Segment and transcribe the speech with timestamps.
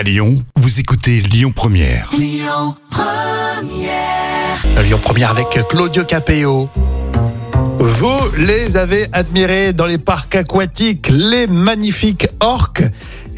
[0.00, 2.08] À Lyon, vous écoutez Lyon Première.
[2.18, 2.74] Lyon
[4.98, 6.70] Première avec Claudio Capéo.
[7.78, 12.82] Vous les avez admirés dans les parcs aquatiques, les magnifiques orques.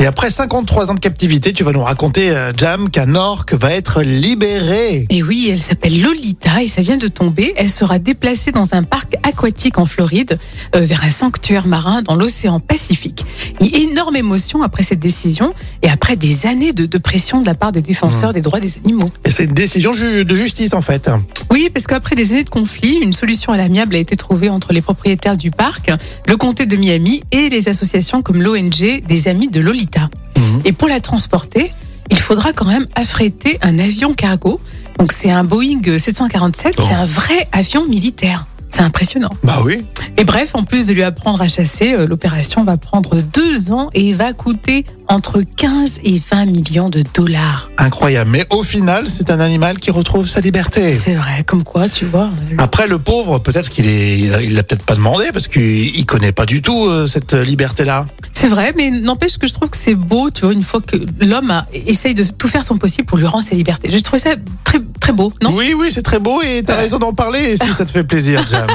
[0.02, 3.72] Et après 53 ans de captivité, tu vas nous raconter, euh, Jam, qu'un orque va
[3.72, 5.06] être libéré.
[5.10, 7.54] Et oui, elle s'appelle Lolita et ça vient de tomber.
[7.56, 10.40] Elle sera déplacée dans un parc aquatique en Floride
[10.74, 13.24] euh, vers un sanctuaire marin dans l'océan Pacifique.
[13.60, 17.54] Et énorme émotion après cette décision et après des années de, de pression de la
[17.54, 19.12] part des défenseurs des droits des animaux.
[19.24, 21.10] Et c'est une décision ju- de justice, en fait.
[21.52, 24.72] Oui, parce qu'après des années de conflits, une solution à l'amiable a été trouvée entre
[24.72, 25.92] les propriétaires du parc,
[26.26, 29.91] le comté de Miami et les associations comme l'ONG des Amis de Lolita.
[30.36, 30.60] Mhm.
[30.64, 31.72] Et pour la transporter,
[32.10, 34.60] il faudra quand même affréter un avion cargo.
[34.98, 36.82] Donc c'est un Boeing 747, Oh.
[36.86, 38.46] c'est un vrai avion militaire.
[38.70, 39.30] C'est impressionnant.
[39.42, 39.84] Bah oui.
[40.18, 43.90] Et bref, en plus de lui apprendre à chasser, euh, l'opération va prendre deux ans
[43.94, 47.70] et va coûter entre 15 et 20 millions de dollars.
[47.76, 48.30] Incroyable.
[48.30, 50.94] Mais au final, c'est un animal qui retrouve sa liberté.
[50.94, 52.30] C'est vrai, comme quoi, tu vois.
[52.52, 56.06] euh, Après, le pauvre, peut-être qu'il est, il l'a peut-être pas demandé parce qu'il il
[56.06, 58.06] connaît pas du tout euh, cette liberté-là.
[58.32, 60.96] C'est vrai, mais n'empêche que je trouve que c'est beau, tu vois, une fois que
[61.24, 63.88] l'homme essaye de tout faire son possible pour lui rendre sa liberté.
[63.90, 64.30] J'ai trouvé ça
[64.64, 65.50] très, très beau, non?
[65.54, 68.40] Oui, oui, c'est très beau et t'as raison d'en parler si ça te fait plaisir,
[68.50, 68.66] Jam.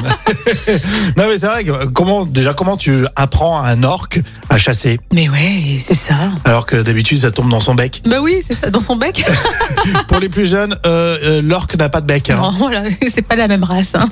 [1.18, 5.00] non, mais c'est vrai que comment, déjà, comment tu apprends à un orque à chasser?
[5.14, 6.16] Mais ouais, c'est ça.
[6.46, 8.02] alors que d'habitude ça tombe dans son bec.
[8.06, 9.26] Bah oui, c'est ça, dans son bec.
[10.08, 12.30] Pour les plus jeunes, euh, euh, l'orque n'a pas de bec.
[12.30, 12.36] hein.
[12.36, 12.84] Non, voilà,
[13.14, 13.94] c'est pas la même race.
[13.96, 14.06] hein.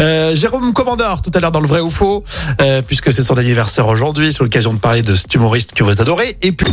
[0.00, 2.24] Euh, Jérôme Commandeur, tout à l'heure dans le vrai ou faux,
[2.60, 6.00] euh, puisque c'est son anniversaire aujourd'hui, c'est l'occasion de parler de cet humoriste que vous
[6.00, 6.36] adorez.
[6.42, 6.72] Et puis,